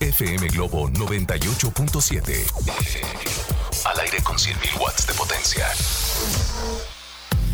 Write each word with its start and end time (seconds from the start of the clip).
FM 0.00 0.46
Globo 0.48 0.88
98.7. 0.90 2.46
Al 3.84 4.00
aire 4.00 4.22
con 4.22 4.36
100.000 4.36 4.80
watts 4.80 5.06
de 5.08 5.14
potencia. 5.14 5.66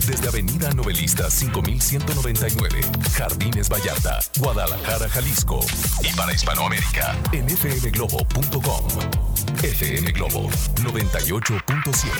Desde 0.06 0.28
Avenida 0.28 0.70
Novelista 0.72 1.30
5199, 1.30 2.82
Jardines 3.16 3.70
Vallarta, 3.70 4.20
Guadalajara, 4.38 5.08
Jalisco. 5.08 5.60
Y 6.02 6.12
para 6.14 6.34
Hispanoamérica, 6.34 7.16
en 7.32 7.48
fmglobo.com. 7.48 8.88
FM 9.62 10.12
Globo 10.12 10.50
98.7. 10.82 12.10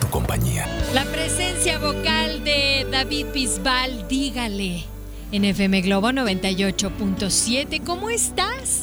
Tu 0.00 0.06
compañía. 0.10 0.68
La 0.94 1.04
presencia 1.04 1.80
vocal 1.80 2.44
de 2.44 2.86
David 2.88 3.26
Bisbal, 3.34 4.06
dígale, 4.06 4.84
en 5.32 5.44
FM 5.44 5.80
Globo 5.80 6.10
98.7. 6.10 7.82
¿Cómo 7.84 8.10
estás? 8.10 8.79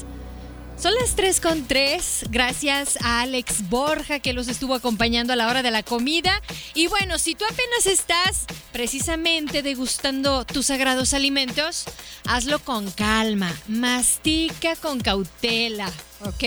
Son 0.80 0.94
las 1.02 1.16
3 1.16 1.42
con 1.42 1.66
3, 1.66 2.26
gracias 2.30 3.00
a 3.02 3.22
Alex 3.22 3.68
Borja 3.68 4.20
que 4.20 4.32
los 4.34 4.48
estuvo 4.48 4.76
acompañando 4.76 5.34
a 5.34 5.36
la 5.36 5.48
hora 5.48 5.64
de 5.64 5.72
la 5.72 5.82
comida. 5.82 6.40
Y 6.76 6.86
bueno, 6.86 7.18
si 7.18 7.34
tú 7.34 7.46
apenas 7.46 7.88
estás 7.88 8.46
precisamente 8.72 9.64
degustando 9.64 10.46
tus 10.46 10.68
sagrados 10.68 11.16
alimentos, 11.16 11.86
hazlo 12.28 12.60
con 12.60 12.92
calma, 12.92 13.52
mastica 13.68 14.76
con 14.76 15.00
cautela, 15.00 15.92
¿ok? 16.22 16.44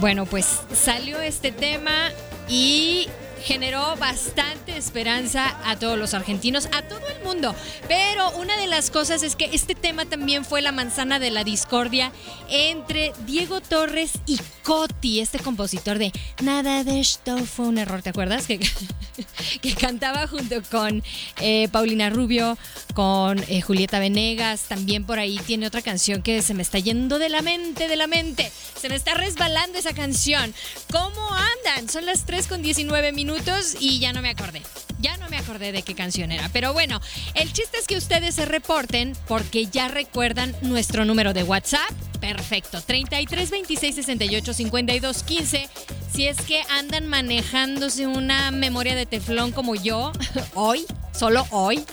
bueno, 0.00 0.24
pues 0.24 0.46
salió 0.72 1.20
este 1.20 1.52
tema 1.52 2.10
y 2.48 3.06
generó 3.46 3.94
bastante 3.96 4.76
esperanza 4.76 5.56
a 5.64 5.76
todos 5.78 5.96
los 5.96 6.14
argentinos, 6.14 6.68
a 6.72 6.82
todo 6.82 7.06
el 7.16 7.22
mundo. 7.22 7.54
Pero 7.86 8.32
una 8.32 8.56
de 8.56 8.66
las 8.66 8.90
cosas 8.90 9.22
es 9.22 9.36
que 9.36 9.48
este 9.52 9.76
tema 9.76 10.04
también 10.04 10.44
fue 10.44 10.62
la 10.62 10.72
manzana 10.72 11.20
de 11.20 11.30
la 11.30 11.44
discordia 11.44 12.10
entre 12.48 13.12
Diego 13.24 13.60
Torres 13.60 14.14
y 14.26 14.40
Coti, 14.64 15.20
este 15.20 15.38
compositor 15.38 15.98
de 15.98 16.12
Nada 16.42 16.82
de 16.82 16.98
esto 16.98 17.38
fue 17.38 17.66
un 17.66 17.78
error, 17.78 18.02
¿te 18.02 18.10
acuerdas? 18.10 18.48
Que, 18.48 18.58
que 19.62 19.74
cantaba 19.74 20.26
junto 20.26 20.60
con 20.68 21.04
eh, 21.40 21.68
Paulina 21.70 22.10
Rubio, 22.10 22.58
con 22.94 23.38
eh, 23.48 23.60
Julieta 23.60 24.00
Venegas, 24.00 24.62
también 24.62 25.04
por 25.04 25.20
ahí 25.20 25.38
tiene 25.46 25.68
otra 25.68 25.82
canción 25.82 26.20
que 26.20 26.42
se 26.42 26.52
me 26.52 26.62
está 26.62 26.80
yendo 26.80 27.20
de 27.20 27.28
la 27.28 27.42
mente, 27.42 27.86
de 27.86 27.96
la 27.96 28.08
mente, 28.08 28.50
se 28.80 28.88
me 28.88 28.96
está 28.96 29.14
resbalando 29.14 29.78
esa 29.78 29.94
canción. 29.94 30.52
¿Cómo 30.90 31.28
andan? 31.32 31.88
Son 31.88 32.04
las 32.06 32.26
3 32.26 32.48
con 32.48 32.62
19 32.62 33.12
minutos 33.12 33.35
y 33.80 33.98
ya 33.98 34.12
no 34.12 34.22
me 34.22 34.30
acordé. 34.30 34.62
Ya 34.98 35.16
no 35.18 35.28
me 35.28 35.36
acordé 35.36 35.70
de 35.70 35.82
qué 35.82 35.94
canción 35.94 36.32
era. 36.32 36.48
Pero 36.52 36.72
bueno, 36.72 37.00
el 37.34 37.52
chiste 37.52 37.78
es 37.78 37.86
que 37.86 37.96
ustedes 37.96 38.34
se 38.34 38.46
reporten 38.46 39.12
porque 39.28 39.66
ya 39.66 39.88
recuerdan 39.88 40.56
nuestro 40.62 41.04
número 41.04 41.34
de 41.34 41.42
WhatsApp. 41.42 41.90
Perfecto. 42.20 42.80
33 42.80 43.50
26 43.50 43.94
68 43.94 44.54
52 44.54 45.22
15. 45.22 45.68
Si 46.12 46.26
es 46.26 46.38
que 46.38 46.62
andan 46.70 47.06
manejándose 47.06 48.06
una 48.06 48.50
memoria 48.50 48.94
de 48.94 49.04
teflón 49.04 49.52
como 49.52 49.74
yo, 49.74 50.12
hoy, 50.54 50.86
solo 51.12 51.46
hoy. 51.50 51.84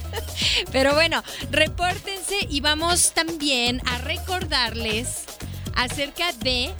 Pero 0.72 0.94
bueno, 0.94 1.22
repórtense 1.50 2.46
y 2.48 2.60
vamos 2.60 3.12
también 3.12 3.82
a 3.86 3.98
recordarles 3.98 5.24
acerca 5.74 6.32
de 6.32 6.72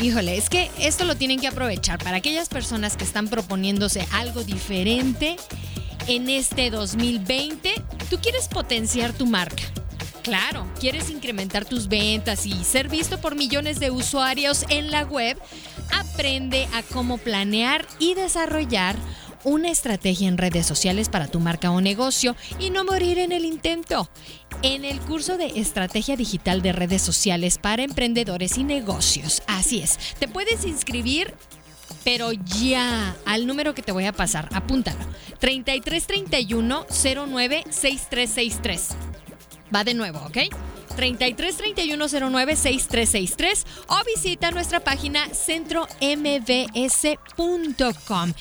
Híjole, 0.00 0.36
es 0.36 0.48
que 0.48 0.70
esto 0.78 1.04
lo 1.04 1.16
tienen 1.16 1.40
que 1.40 1.48
aprovechar 1.48 1.98
para 1.98 2.18
aquellas 2.18 2.48
personas 2.48 2.96
que 2.96 3.02
están 3.02 3.26
proponiéndose 3.26 4.06
algo 4.12 4.44
diferente 4.44 5.36
en 6.06 6.30
este 6.30 6.70
2020. 6.70 7.74
Tú 8.08 8.18
quieres 8.20 8.46
potenciar 8.46 9.12
tu 9.12 9.26
marca. 9.26 9.64
Claro, 10.22 10.68
quieres 10.78 11.10
incrementar 11.10 11.64
tus 11.64 11.88
ventas 11.88 12.46
y 12.46 12.62
ser 12.62 12.88
visto 12.88 13.20
por 13.20 13.34
millones 13.34 13.80
de 13.80 13.90
usuarios 13.90 14.64
en 14.68 14.92
la 14.92 15.02
web. 15.02 15.36
Aprende 15.90 16.68
a 16.74 16.84
cómo 16.84 17.18
planear 17.18 17.84
y 17.98 18.14
desarrollar 18.14 18.94
una 19.44 19.70
estrategia 19.70 20.28
en 20.28 20.38
redes 20.38 20.66
sociales 20.66 21.08
para 21.08 21.28
tu 21.28 21.40
marca 21.40 21.70
o 21.70 21.80
negocio 21.80 22.36
y 22.58 22.70
no 22.70 22.84
morir 22.84 23.18
en 23.18 23.32
el 23.32 23.44
intento. 23.44 24.08
En 24.62 24.84
el 24.84 25.00
curso 25.00 25.36
de 25.36 25.60
Estrategia 25.60 26.16
Digital 26.16 26.62
de 26.62 26.72
Redes 26.72 27.02
Sociales 27.02 27.58
para 27.58 27.82
Emprendedores 27.82 28.58
y 28.58 28.64
Negocios. 28.64 29.42
Así 29.46 29.80
es, 29.80 29.98
te 30.18 30.28
puedes 30.28 30.64
inscribir 30.64 31.34
pero 32.04 32.32
ya 32.32 33.16
al 33.26 33.46
número 33.46 33.74
que 33.74 33.82
te 33.82 33.92
voy 33.92 34.06
a 34.06 34.12
pasar, 34.12 34.48
apúntalo. 34.52 35.00
3331 35.40 36.86
09 37.26 37.64
6363. 37.68 38.88
Va 39.74 39.84
de 39.84 39.94
nuevo, 39.94 40.18
¿ok? 40.20 40.38
33 40.96 41.56
31 41.56 42.06
09 42.08 42.56
6363 42.56 43.66
o 43.88 43.98
visita 44.04 44.50
nuestra 44.50 44.80
página 44.80 45.28
centrombs.com. 45.32 48.32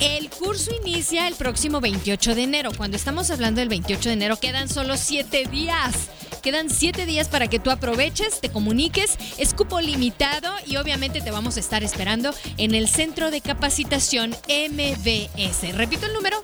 El 0.00 0.30
curso 0.30 0.70
inicia 0.74 1.28
el 1.28 1.34
próximo 1.34 1.80
28 1.80 2.34
de 2.34 2.42
enero. 2.42 2.70
Cuando 2.76 2.96
estamos 2.96 3.30
hablando 3.30 3.60
del 3.60 3.68
28 3.68 4.08
de 4.08 4.14
enero, 4.14 4.36
quedan 4.36 4.68
solo 4.68 4.96
7 4.96 5.44
días. 5.50 5.94
Quedan 6.42 6.70
7 6.70 7.06
días 7.06 7.28
para 7.28 7.46
que 7.46 7.60
tú 7.60 7.70
aproveches, 7.70 8.40
te 8.40 8.48
comuniques. 8.48 9.16
Es 9.38 9.54
cupo 9.54 9.80
limitado 9.80 10.52
y 10.66 10.76
obviamente 10.76 11.20
te 11.20 11.30
vamos 11.30 11.56
a 11.56 11.60
estar 11.60 11.84
esperando 11.84 12.34
en 12.56 12.74
el 12.74 12.88
centro 12.88 13.30
de 13.30 13.42
capacitación 13.42 14.34
MBS. 14.48 15.76
Repito 15.76 16.06
el 16.06 16.14
número. 16.14 16.42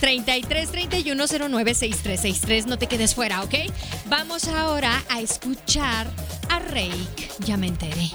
33 0.00 0.70
31 0.70 1.26
09 1.48 1.74
6363. 1.74 2.66
No 2.66 2.78
te 2.78 2.86
quedes 2.86 3.14
fuera, 3.14 3.42
¿ok? 3.42 3.54
Vamos 4.06 4.48
ahora 4.48 5.02
a 5.08 5.20
escuchar 5.20 6.10
a 6.48 6.58
Reik. 6.58 7.38
Ya 7.40 7.56
me 7.56 7.68
enteré. 7.68 8.10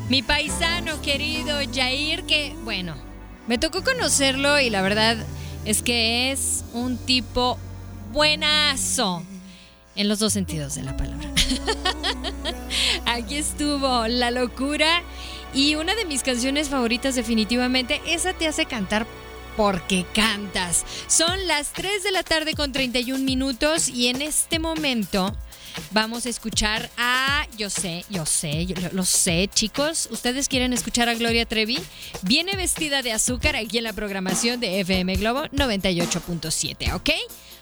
Mi 0.09 0.21
paisano 0.21 1.01
querido 1.01 1.57
Jair, 1.73 2.23
que 2.23 2.53
bueno, 2.63 2.95
me 3.47 3.57
tocó 3.57 3.83
conocerlo 3.83 4.59
y 4.59 4.69
la 4.69 4.81
verdad 4.81 5.17
es 5.65 5.81
que 5.81 6.31
es 6.31 6.63
un 6.73 6.97
tipo 6.97 7.57
buenazo 8.13 9.23
en 9.95 10.07
los 10.07 10.19
dos 10.19 10.33
sentidos 10.33 10.75
de 10.75 10.83
la 10.83 10.95
palabra. 10.95 11.29
Aquí 13.05 13.37
estuvo 13.37 14.07
La 14.07 14.31
Locura 14.31 15.03
y 15.53 15.75
una 15.75 15.95
de 15.95 16.05
mis 16.05 16.23
canciones 16.23 16.69
favoritas 16.69 17.15
definitivamente, 17.15 18.01
esa 18.05 18.33
te 18.33 18.47
hace 18.47 18.65
cantar 18.65 19.07
porque 19.55 20.05
cantas. 20.13 20.85
Son 21.07 21.47
las 21.47 21.73
3 21.73 22.03
de 22.03 22.11
la 22.11 22.23
tarde 22.23 22.53
con 22.53 22.71
31 22.71 23.23
minutos 23.23 23.89
y 23.89 24.07
en 24.07 24.21
este 24.21 24.59
momento 24.59 25.35
vamos 25.91 26.25
a 26.25 26.29
escuchar 26.29 26.89
a, 26.97 27.47
yo 27.57 27.69
sé, 27.69 28.05
yo 28.09 28.25
sé, 28.25 28.65
yo 28.65 28.75
lo, 28.91 29.03
sé, 29.03 29.49
chicos, 29.53 30.09
ustedes 30.11 30.47
quieren 30.47 30.73
escuchar 30.73 31.09
a 31.09 31.15
Gloria 31.15 31.45
Trevi, 31.45 31.79
viene 32.23 32.55
vestida 32.55 33.01
de 33.01 33.11
azúcar 33.11 33.55
aquí 33.55 33.79
en 33.79 33.83
la 33.83 33.93
programación 33.93 34.59
de 34.59 34.79
FM 34.81 35.15
Globo 35.15 35.45
98.7, 35.45 36.93
¿ok? 36.93 37.09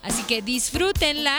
Así 0.04 0.24
que 0.24 0.42
disfrútenla. 0.42 1.38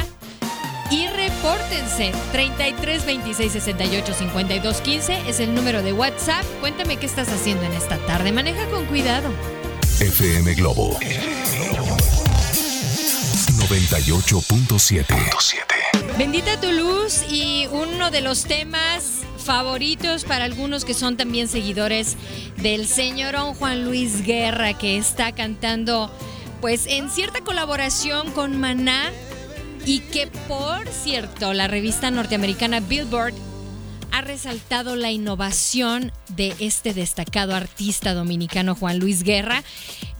Y 0.91 1.07
repórtense. 1.09 2.13
33 2.33 3.05
26 3.05 3.53
68 3.53 4.15
52 4.15 4.81
15 4.81 5.29
es 5.29 5.41
el 5.41 5.55
número 5.55 5.83
de 5.83 5.93
WhatsApp. 5.93 6.45
Cuéntame 6.61 6.97
qué 6.97 7.07
estás 7.07 7.29
haciendo 7.29 7.65
en 7.65 7.73
esta 7.73 7.99
tarde. 8.07 8.33
Maneja 8.33 8.67
con 8.71 8.85
cuidado. 8.87 9.31
FM 10.01 10.55
Globo 10.55 10.99
98.7. 13.69 15.07
Bendita 16.19 16.61
tu 16.61 16.71
luz 16.71 17.23
y 17.29 17.67
uno 17.73 18.11
de 18.11 18.21
los 18.21 18.45
temas 18.45 19.23
favoritos 19.39 20.25
para 20.25 20.45
algunos 20.45 20.85
que 20.85 20.95
son 20.95 21.17
también 21.17 21.49
seguidores 21.49 22.17
del 22.59 22.87
señorón 22.87 23.55
Juan 23.55 23.85
Luis 23.85 24.25
Guerra 24.25 24.75
que 24.75 24.99
está 24.99 25.33
cantando 25.33 26.13
pues 26.61 26.87
en 26.87 27.11
cierta 27.11 27.41
colaboración 27.43 28.31
con 28.33 28.61
Maná 28.61 29.11
y 29.87 30.01
que 30.01 30.27
por 30.27 30.87
cierto 30.89 31.55
la 31.55 31.69
revista 31.69 32.11
norteamericana 32.11 32.81
Billboard 32.81 33.35
ha 34.11 34.21
resaltado 34.21 34.97
la 34.97 35.13
innovación 35.13 36.11
de 36.29 36.55
este 36.59 36.93
destacado 36.93 37.55
artista 37.55 38.13
dominicano 38.13 38.75
Juan 38.75 38.99
Luis 38.99 39.23
Guerra, 39.23 39.63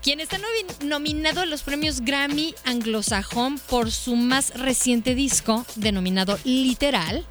quien 0.03 0.21
está 0.21 0.39
nominado 0.85 1.41
a 1.41 1.47
los 1.47 1.63
premios 1.63 2.03
Grammy 2.03 2.55
anglosajón 2.65 3.59
por 3.59 3.91
su 3.91 4.15
más 4.15 4.51
reciente 4.55 5.15
disco 5.15 5.67
denominado 5.75 6.39
Literal. 6.45 7.27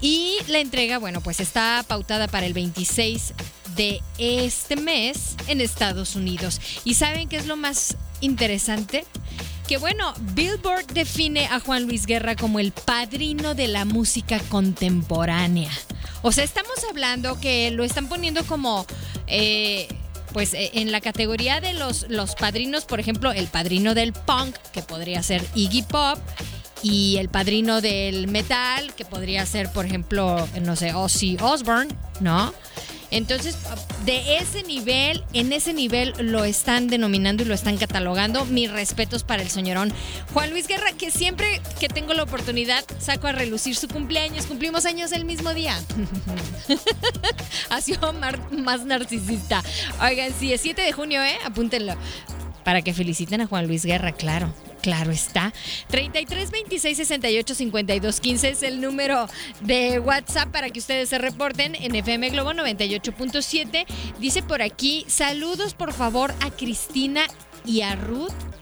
Y 0.00 0.36
la 0.48 0.58
entrega, 0.58 0.98
bueno, 0.98 1.22
pues 1.22 1.40
está 1.40 1.82
pautada 1.88 2.28
para 2.28 2.46
el 2.46 2.52
26 2.52 3.32
de 3.74 4.02
este 4.18 4.76
mes 4.76 5.36
en 5.48 5.60
Estados 5.60 6.14
Unidos. 6.14 6.60
¿Y 6.84 6.94
saben 6.94 7.28
qué 7.28 7.36
es 7.36 7.46
lo 7.46 7.56
más 7.56 7.96
interesante? 8.20 9.06
Que 9.68 9.78
bueno, 9.78 10.12
Billboard 10.34 10.86
define 10.88 11.46
a 11.46 11.58
Juan 11.60 11.86
Luis 11.86 12.06
Guerra 12.06 12.36
como 12.36 12.58
el 12.58 12.72
padrino 12.72 13.54
de 13.54 13.68
la 13.68 13.84
música 13.84 14.38
contemporánea. 14.48 15.70
O 16.22 16.32
sea, 16.32 16.44
estamos 16.44 16.84
hablando 16.88 17.40
que 17.40 17.70
lo 17.70 17.84
están 17.84 18.08
poniendo 18.08 18.44
como... 18.44 18.86
eh, 19.26 19.88
pues 20.32 20.52
eh, 20.52 20.72
en 20.74 20.90
la 20.90 21.00
categoría 21.00 21.60
de 21.60 21.74
los, 21.74 22.06
los 22.08 22.34
padrinos, 22.34 22.86
por 22.86 22.98
ejemplo, 22.98 23.30
el 23.30 23.46
padrino 23.46 23.94
del 23.94 24.12
punk, 24.12 24.56
que 24.72 24.82
podría 24.82 25.22
ser 25.22 25.46
Iggy 25.54 25.82
Pop, 25.82 26.18
y 26.82 27.16
el 27.18 27.28
padrino 27.28 27.80
del 27.80 28.26
metal, 28.26 28.92
que 28.94 29.04
podría 29.04 29.46
ser, 29.46 29.70
por 29.70 29.86
ejemplo, 29.86 30.46
no 30.60 30.74
sé, 30.74 30.92
Ozzy 30.92 31.38
Osbourne, 31.40 31.94
¿no? 32.20 32.52
Entonces, 33.10 33.56
de 34.04 34.38
ese 34.38 34.62
nivel, 34.62 35.24
en 35.32 35.52
ese 35.52 35.72
nivel 35.72 36.14
lo 36.18 36.44
están 36.44 36.88
denominando 36.88 37.42
y 37.42 37.46
lo 37.46 37.54
están 37.54 37.76
catalogando. 37.76 38.44
Mis 38.46 38.70
respetos 38.70 39.24
para 39.24 39.42
el 39.42 39.50
señorón 39.50 39.92
Juan 40.32 40.50
Luis 40.50 40.66
Guerra, 40.66 40.92
que 40.92 41.10
siempre 41.10 41.60
que 41.80 41.88
tengo 41.88 42.14
la 42.14 42.22
oportunidad 42.22 42.84
saco 42.98 43.26
a 43.26 43.32
relucir 43.32 43.76
su 43.76 43.88
cumpleaños. 43.88 44.46
Cumplimos 44.46 44.84
años 44.86 45.12
el 45.12 45.24
mismo 45.24 45.54
día. 45.54 45.78
ha 47.70 47.80
sido 47.80 48.12
más 48.12 48.84
narcisista. 48.84 49.62
Oigan, 50.02 50.32
sí, 50.38 50.52
es 50.52 50.60
7 50.60 50.82
de 50.82 50.92
junio, 50.92 51.22
¿eh? 51.22 51.38
Apúntenlo. 51.44 51.94
Para 52.64 52.82
que 52.82 52.94
feliciten 52.94 53.40
a 53.40 53.46
Juan 53.46 53.66
Luis 53.66 53.84
Guerra, 53.84 54.12
claro. 54.12 54.52
Claro 54.82 55.12
está. 55.12 55.52
33 55.88 56.50
26 56.50 56.96
68 56.96 57.54
52 57.54 58.20
15 58.20 58.48
es 58.50 58.62
el 58.62 58.80
número 58.80 59.28
de 59.62 59.98
WhatsApp 59.98 60.50
para 60.50 60.68
que 60.68 60.78
ustedes 60.78 61.08
se 61.08 61.18
reporten 61.18 61.74
en 61.74 61.94
FM 61.94 62.28
Globo 62.30 62.52
98.7. 62.52 63.86
Dice 64.18 64.42
por 64.42 64.60
aquí, 64.60 65.06
saludos 65.08 65.72
por 65.72 65.94
favor 65.94 66.34
a 66.40 66.50
Cristina 66.50 67.22
y 67.64 67.80
a 67.80 67.96
Ruth. 67.96 68.53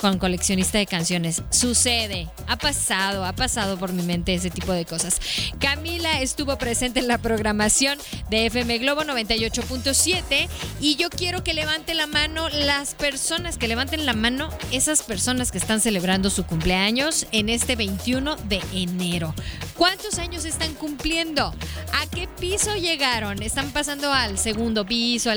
Con 0.00 0.18
coleccionista 0.18 0.78
de 0.78 0.86
canciones. 0.86 1.42
Sucede, 1.50 2.28
ha 2.46 2.56
pasado, 2.56 3.24
ha 3.24 3.32
pasado 3.32 3.78
por 3.78 3.92
mi 3.92 4.02
mente 4.02 4.34
ese 4.34 4.50
tipo 4.50 4.72
de 4.72 4.84
cosas. 4.84 5.20
Camila 5.58 6.20
estuvo 6.20 6.56
presente 6.58 7.00
en 7.00 7.08
la 7.08 7.18
programación 7.18 7.98
de 8.28 8.46
FM 8.46 8.78
Globo 8.78 9.02
98.7 9.02 10.48
y 10.80 10.96
yo 10.96 11.08
quiero 11.10 11.42
que 11.42 11.54
levanten 11.54 11.96
la 11.96 12.06
mano 12.06 12.48
las 12.50 12.94
personas, 12.94 13.56
que 13.56 13.68
levanten 13.68 14.06
la 14.06 14.12
mano 14.12 14.50
esas 14.70 15.02
personas 15.02 15.50
que 15.50 15.58
están 15.58 15.80
celebrando 15.80 16.30
su 16.30 16.44
cumpleaños 16.44 17.26
en 17.32 17.48
este 17.48 17.76
21 17.76 18.36
de 18.48 18.60
enero. 18.72 19.34
¿Cuántos 19.76 20.18
años 20.18 20.44
están 20.44 20.74
cumpliendo? 20.74 21.54
¿A 21.92 22.06
qué 22.10 22.28
piso 22.38 22.74
llegaron? 22.76 23.42
¿Están 23.42 23.70
pasando 23.70 24.12
al 24.12 24.38
segundo 24.38 24.84
piso, 24.84 25.30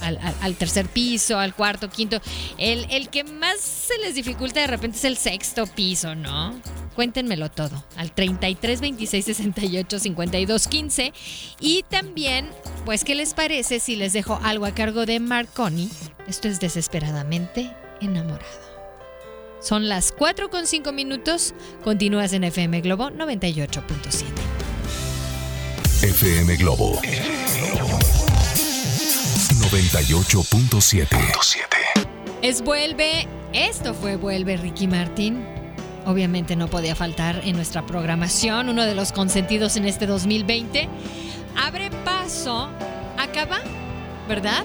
al, 0.00 0.54
tercer 0.56 0.86
piso, 0.88 1.38
al 1.38 1.54
cuarto, 1.54 1.90
quinto. 1.90 2.20
El, 2.58 2.86
el 2.90 3.08
que 3.08 3.24
más 3.24 3.60
se 3.60 3.98
les 3.98 4.14
dificulta 4.14 4.60
de 4.60 4.66
repente 4.66 4.98
es 4.98 5.04
el 5.04 5.16
sexto 5.16 5.66
piso, 5.66 6.14
¿no? 6.14 6.60
Cuéntenmelo 6.94 7.50
todo. 7.50 7.84
Al 7.96 8.12
33 8.12 8.80
26 8.80 9.24
68 9.24 9.98
52 9.98 10.68
15. 10.68 11.12
Y 11.60 11.84
también, 11.88 12.48
pues, 12.84 13.04
¿qué 13.04 13.14
les 13.14 13.34
parece 13.34 13.80
si 13.80 13.96
les 13.96 14.12
dejo 14.12 14.38
algo 14.42 14.66
a 14.66 14.74
cargo 14.74 15.06
de 15.06 15.20
Marconi? 15.20 15.88
Esto 16.28 16.48
es 16.48 16.60
desesperadamente 16.60 17.70
enamorado. 18.00 18.70
Son 19.60 19.88
las 19.88 20.12
4 20.12 20.48
con 20.50 20.66
5 20.66 20.92
minutos. 20.92 21.54
Continúas 21.84 22.32
en 22.32 22.44
FM 22.44 22.80
Globo 22.80 23.10
98.7. 23.10 24.50
FM 26.02 26.56
Globo 26.56 26.98
98.7. 29.70 31.16
Es 32.42 32.60
Vuelve. 32.60 33.28
Esto 33.52 33.94
fue 33.94 34.16
Vuelve 34.16 34.56
Ricky 34.56 34.88
Martín. 34.88 35.44
Obviamente 36.06 36.56
no 36.56 36.66
podía 36.66 36.96
faltar 36.96 37.42
en 37.44 37.54
nuestra 37.54 37.86
programación, 37.86 38.68
uno 38.68 38.84
de 38.84 38.96
los 38.96 39.12
consentidos 39.12 39.76
en 39.76 39.84
este 39.84 40.06
2020. 40.06 40.88
Abre 41.56 41.90
paso 42.04 42.68
acaba, 43.16 43.60
¿verdad? 44.28 44.64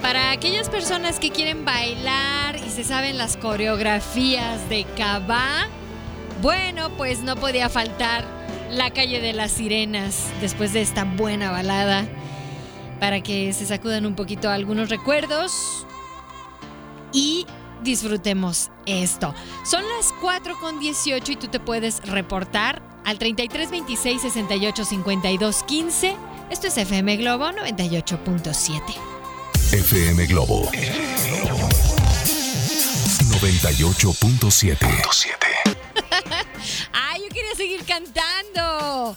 Para 0.00 0.30
aquellas 0.30 0.68
personas 0.68 1.18
que 1.18 1.32
quieren 1.32 1.64
bailar 1.64 2.54
y 2.54 2.70
se 2.70 2.84
saben 2.84 3.18
las 3.18 3.36
coreografías 3.36 4.68
de 4.68 4.84
Cabá, 4.96 5.66
bueno, 6.40 6.90
pues 6.90 7.22
no 7.22 7.34
podía 7.34 7.68
faltar 7.68 8.24
la 8.70 8.92
calle 8.92 9.20
de 9.20 9.32
las 9.32 9.50
sirenas 9.50 10.26
después 10.40 10.72
de 10.72 10.82
esta 10.82 11.02
buena 11.02 11.50
balada 11.50 12.06
para 13.00 13.22
que 13.22 13.52
se 13.52 13.66
sacudan 13.66 14.06
un 14.06 14.14
poquito 14.14 14.50
algunos 14.50 14.90
recuerdos 14.90 15.86
y 17.12 17.46
disfrutemos 17.82 18.70
esto. 18.86 19.34
Son 19.64 19.82
las 19.96 20.12
4 20.20 20.58
con 20.60 20.78
18 20.78 21.32
y 21.32 21.36
tú 21.36 21.48
te 21.48 21.58
puedes 21.58 22.00
reportar 22.06 22.82
al 23.04 23.18
33 23.18 23.70
26 23.70 24.22
68 24.22 24.84
52 24.84 25.62
15. 25.64 26.16
Esto 26.50 26.66
es 26.66 26.76
FM 26.76 27.16
Globo 27.16 27.46
98.7. 27.46 28.82
FM 29.72 30.26
Globo 30.26 30.68
98.7. 33.40 34.76
Ay, 36.92 37.22
yo 37.22 37.28
quería 37.28 37.54
seguir 37.56 37.84
cantando. 37.84 39.16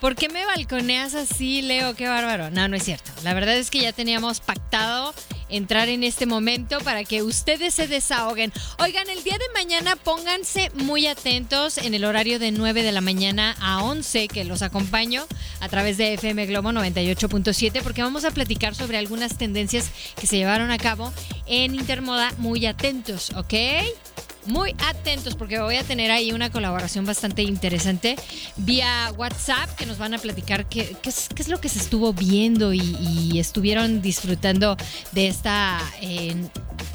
¿Por 0.00 0.16
qué 0.16 0.30
me 0.30 0.46
balconeas 0.46 1.14
así, 1.14 1.60
Leo? 1.60 1.94
Qué 1.94 2.08
bárbaro. 2.08 2.50
No, 2.50 2.68
no 2.68 2.76
es 2.76 2.84
cierto. 2.84 3.10
La 3.22 3.34
verdad 3.34 3.56
es 3.56 3.70
que 3.70 3.80
ya 3.80 3.92
teníamos 3.92 4.40
pactado 4.40 5.14
entrar 5.50 5.88
en 5.88 6.04
este 6.04 6.24
momento 6.24 6.78
para 6.80 7.04
que 7.04 7.22
ustedes 7.22 7.74
se 7.74 7.86
desahoguen. 7.86 8.50
Oigan, 8.78 9.10
el 9.10 9.22
día 9.22 9.36
de 9.36 9.52
mañana 9.52 9.96
pónganse 9.96 10.70
muy 10.74 11.06
atentos 11.06 11.76
en 11.76 11.92
el 11.92 12.04
horario 12.04 12.38
de 12.38 12.50
9 12.50 12.82
de 12.82 12.92
la 12.92 13.02
mañana 13.02 13.56
a 13.60 13.82
11 13.82 14.28
que 14.28 14.44
los 14.44 14.62
acompaño 14.62 15.26
a 15.60 15.68
través 15.68 15.98
de 15.98 16.14
FM 16.14 16.46
Globo 16.46 16.70
98.7 16.70 17.82
porque 17.82 18.02
vamos 18.02 18.24
a 18.24 18.30
platicar 18.30 18.74
sobre 18.74 18.96
algunas 18.96 19.36
tendencias 19.36 19.90
que 20.18 20.26
se 20.26 20.38
llevaron 20.38 20.70
a 20.70 20.78
cabo 20.78 21.12
en 21.46 21.74
Intermoda. 21.74 22.32
Muy 22.38 22.64
atentos, 22.64 23.32
¿ok? 23.36 23.54
Muy 24.46 24.74
atentos 24.86 25.34
porque 25.34 25.58
voy 25.58 25.76
a 25.76 25.84
tener 25.84 26.10
ahí 26.10 26.32
una 26.32 26.50
colaboración 26.50 27.04
bastante 27.04 27.42
interesante 27.42 28.16
vía 28.56 29.12
WhatsApp 29.16 29.74
que 29.76 29.86
nos 29.86 29.98
van 29.98 30.14
a 30.14 30.18
platicar 30.18 30.66
qué, 30.66 30.96
es, 31.04 31.48
lo 31.48 31.60
que 31.60 31.68
se 31.68 31.78
estuvo 31.78 32.12
viendo 32.12 32.72
y, 32.72 33.38
estuvieron 33.38 34.02
disfrutando 34.02 34.76
de 35.12 35.28
esta, 35.28 35.80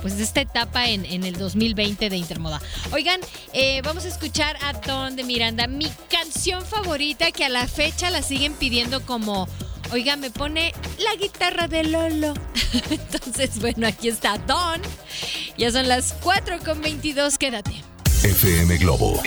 pues 0.01 0.17
de 0.17 0.23
esta 0.23 0.41
etapa 0.41 0.87
en, 0.87 1.23
el 1.23 1.37
2020 1.37 2.09
de 2.09 2.17
Intermoda. 2.17 2.61
Oigan, 2.91 3.19
eh, 3.53 3.81
vamos 3.83 4.05
a 4.05 4.09
escuchar 4.09 4.57
a 4.61 4.73
Don 4.73 5.15
de 5.15 5.23
Miranda, 5.23 5.67
mi 5.67 5.89
canción 6.09 6.63
favorita 6.63 7.31
que 7.31 7.45
a 7.45 7.49
la 7.49 7.67
fecha 7.67 8.09
la 8.11 8.21
siguen 8.21 8.53
pidiendo 8.53 9.01
como 9.05 9.47
Oiga, 9.91 10.15
me 10.15 10.31
pone 10.31 10.73
la 10.99 11.15
guitarra 11.15 11.67
de 11.67 11.83
Lolo. 11.83 12.33
Entonces, 12.89 13.59
bueno, 13.59 13.87
aquí 13.87 14.07
está 14.07 14.37
Don. 14.39 14.81
Ya 15.57 15.71
son 15.71 15.87
las 15.87 16.13
4 16.21 16.59
con 16.59 16.81
22, 16.81 17.37
quédate. 17.37 17.71
FM 18.23 18.77
Globo 18.77 19.21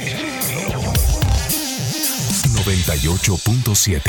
98.7. 2.64 4.02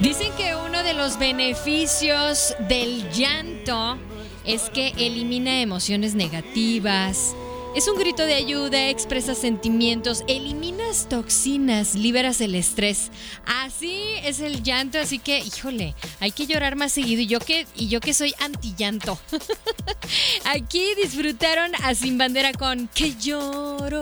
Dicen 0.00 0.32
que 0.36 0.54
uno 0.54 0.82
de 0.82 0.94
los 0.94 1.18
beneficios 1.18 2.54
del 2.68 3.10
llanto 3.10 3.98
es 4.44 4.70
que 4.70 4.94
elimina 4.96 5.60
emociones 5.60 6.14
negativas, 6.14 7.34
es 7.74 7.86
un 7.86 7.98
grito 7.98 8.26
de 8.26 8.34
ayuda, 8.34 8.88
expresas 8.88 9.38
sentimientos, 9.38 10.24
eliminas 10.26 11.08
toxinas, 11.08 11.94
liberas 11.94 12.40
el 12.40 12.54
estrés. 12.54 13.10
Así 13.46 14.14
es 14.24 14.40
el 14.40 14.62
llanto, 14.62 14.98
así 14.98 15.18
que, 15.18 15.38
híjole, 15.38 15.94
hay 16.18 16.32
que 16.32 16.46
llorar 16.46 16.76
más 16.76 16.92
seguido. 16.92 17.22
Y 17.22 17.26
yo 17.26 17.38
que, 17.40 17.66
y 17.76 17.88
yo 17.88 18.00
que 18.00 18.12
soy 18.12 18.34
anti 18.40 18.74
llanto. 18.76 19.18
Aquí 20.44 20.94
disfrutaron 20.96 21.72
a 21.82 21.94
Sin 21.94 22.18
Bandera 22.18 22.52
con 22.52 22.88
Que 22.88 23.14
lloro. 23.14 24.00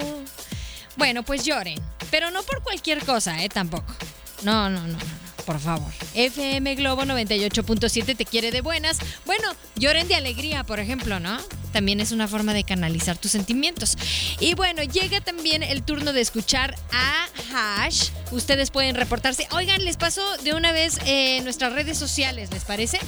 Bueno, 0.97 1.23
pues 1.23 1.45
lloren, 1.45 1.81
pero 2.11 2.31
no 2.31 2.43
por 2.43 2.63
cualquier 2.63 3.05
cosa, 3.05 3.43
¿eh? 3.45 3.49
Tampoco. 3.49 3.95
No, 4.43 4.71
no, 4.71 4.81
no, 4.81 4.89
no 4.89 5.29
por 5.49 5.61
favor. 5.61 5.91
FM 6.13 6.75
Globo 6.75 7.05
98.7 7.05 8.15
te 8.15 8.27
quiere 8.27 8.51
de 8.51 8.61
buenas. 8.61 8.99
Bueno, 9.25 9.49
lloren 9.77 10.07
de 10.07 10.15
alegría, 10.15 10.63
por 10.63 10.79
ejemplo, 10.79 11.21
¿no? 11.21 11.39
También 11.73 12.01
es 12.01 12.13
una 12.13 12.29
forma 12.29 12.55
de 12.55 12.65
canalizar 12.65 13.17
tus 13.17 13.33
sentimientos. 13.33 13.97
Y 14.41 14.55
bueno, 14.55 14.83
llega 14.83 15.21
también 15.21 15.63
el 15.63 15.83
turno 15.83 16.13
de 16.13 16.21
escuchar 16.21 16.75
a 16.93 17.27
Hash. 17.53 18.11
Ustedes 18.31 18.71
pueden 18.71 18.95
reportarse. 18.95 19.47
Oigan, 19.53 19.85
les 19.85 19.97
paso 19.97 20.23
de 20.45 20.55
una 20.55 20.73
vez 20.73 20.99
eh, 21.07 21.41
nuestras 21.43 21.73
redes 21.73 21.99
sociales, 21.99 22.51
¿les 22.53 22.65
parece? 22.65 22.99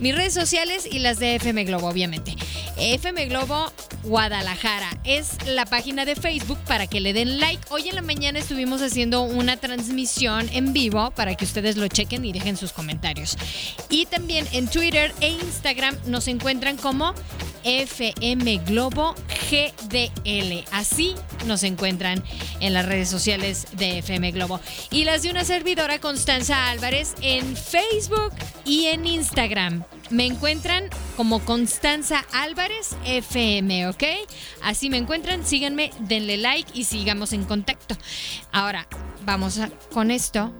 Mis 0.00 0.14
redes 0.14 0.34
sociales 0.34 0.86
y 0.90 0.98
las 0.98 1.18
de 1.18 1.36
FM 1.36 1.64
Globo, 1.64 1.88
obviamente. 1.88 2.36
FM 2.76 3.26
Globo 3.26 3.72
Guadalajara 4.04 4.90
es 5.04 5.30
la 5.46 5.66
página 5.66 6.04
de 6.04 6.14
Facebook 6.14 6.58
para 6.66 6.86
que 6.86 7.00
le 7.00 7.12
den 7.12 7.40
like. 7.40 7.60
Hoy 7.70 7.88
en 7.88 7.96
la 7.96 8.02
mañana 8.02 8.38
estuvimos 8.38 8.80
haciendo 8.82 9.22
una 9.22 9.56
transmisión 9.56 10.48
en 10.52 10.72
vivo 10.72 11.10
para 11.12 11.34
que 11.34 11.44
ustedes 11.44 11.76
lo 11.76 11.88
chequen 11.88 12.24
y 12.24 12.32
dejen 12.32 12.56
sus 12.56 12.72
comentarios. 12.72 13.36
Y 13.90 14.06
también 14.06 14.46
en 14.52 14.68
Twitter 14.68 15.12
e 15.20 15.30
Instagram 15.30 15.96
nos 16.06 16.28
encuentran 16.28 16.76
como 16.76 17.14
FM 17.68 18.58
Globo 18.64 19.14
GDL. 19.50 20.64
Así 20.72 21.14
nos 21.46 21.62
encuentran 21.64 22.24
en 22.60 22.72
las 22.72 22.86
redes 22.86 23.10
sociales 23.10 23.66
de 23.72 23.98
FM 23.98 24.32
Globo. 24.32 24.58
Y 24.90 25.04
las 25.04 25.22
de 25.22 25.30
una 25.30 25.44
servidora, 25.44 25.98
Constanza 25.98 26.70
Álvarez, 26.70 27.14
en 27.20 27.56
Facebook 27.56 28.32
y 28.64 28.86
en 28.86 29.04
Instagram. 29.04 29.84
Me 30.08 30.24
encuentran 30.24 30.84
como 31.14 31.40
Constanza 31.40 32.24
Álvarez 32.32 32.96
FM, 33.04 33.88
¿ok? 33.88 34.04
Así 34.62 34.88
me 34.88 34.96
encuentran, 34.96 35.44
síganme, 35.44 35.90
denle 36.00 36.38
like 36.38 36.70
y 36.72 36.84
sigamos 36.84 37.34
en 37.34 37.44
contacto. 37.44 37.96
Ahora, 38.50 38.88
vamos 39.26 39.60
con 39.92 40.10
esto 40.10 40.54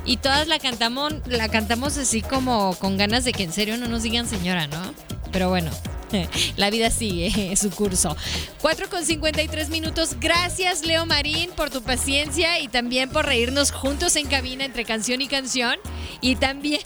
Y 0.05 0.17
todas 0.17 0.47
la 0.47 0.59
cantamos, 0.59 1.13
la 1.27 1.49
cantamos 1.49 1.97
así 1.97 2.21
como 2.21 2.75
con 2.75 2.97
ganas 2.97 3.23
de 3.23 3.33
que 3.33 3.43
en 3.43 3.53
serio 3.53 3.77
no 3.77 3.87
nos 3.87 4.03
digan 4.03 4.27
señora, 4.27 4.67
¿no? 4.67 4.93
Pero 5.31 5.49
bueno. 5.49 5.71
La 6.57 6.69
vida 6.69 6.91
sigue 6.91 7.55
su 7.57 7.69
curso. 7.71 8.15
4 8.61 8.89
con 8.89 9.05
53 9.05 9.69
minutos. 9.69 10.17
Gracias, 10.19 10.85
Leo 10.85 11.05
Marín, 11.05 11.51
por 11.51 11.69
tu 11.69 11.81
paciencia 11.81 12.59
y 12.59 12.67
también 12.67 13.09
por 13.09 13.25
reírnos 13.25 13.71
juntos 13.71 14.15
en 14.15 14.27
cabina 14.27 14.65
entre 14.65 14.85
canción 14.85 15.21
y 15.21 15.27
canción. 15.27 15.75
Y 16.21 16.35
también 16.35 16.81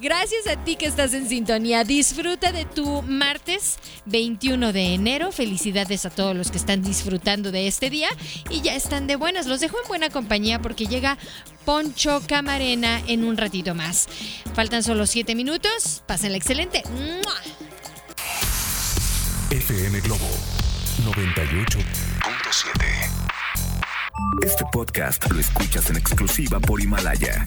gracias 0.00 0.46
a 0.46 0.62
ti 0.62 0.76
que 0.76 0.86
estás 0.86 1.14
en 1.14 1.28
sintonía. 1.28 1.84
Disfruta 1.84 2.52
de 2.52 2.64
tu 2.64 3.02
martes 3.02 3.78
21 4.06 4.72
de 4.72 4.94
enero. 4.94 5.32
Felicidades 5.32 6.06
a 6.06 6.10
todos 6.10 6.36
los 6.36 6.50
que 6.50 6.58
están 6.58 6.82
disfrutando 6.82 7.52
de 7.52 7.66
este 7.66 7.90
día 7.90 8.08
y 8.50 8.62
ya 8.62 8.74
están 8.74 9.06
de 9.06 9.16
buenas. 9.16 9.46
Los 9.46 9.60
dejo 9.60 9.76
en 9.82 9.88
buena 9.88 10.10
compañía 10.10 10.60
porque 10.60 10.86
llega 10.86 11.18
Poncho 11.64 12.22
Camarena 12.26 13.02
en 13.06 13.24
un 13.24 13.36
ratito 13.36 13.74
más. 13.74 14.08
Faltan 14.54 14.82
solo 14.82 15.06
7 15.06 15.34
minutos. 15.34 16.02
Pásenla 16.06 16.36
excelente. 16.36 16.82
FM 19.50 20.00
Globo 20.00 20.28
98.7. 21.04 23.24
Este 24.42 24.64
podcast 24.72 25.30
lo 25.30 25.40
escuchas 25.40 25.90
en 25.90 25.96
exclusiva 25.96 26.60
por 26.60 26.80
Himalaya. 26.80 27.46